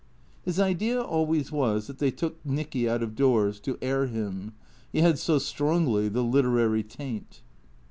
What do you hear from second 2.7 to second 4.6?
out of doors to air him;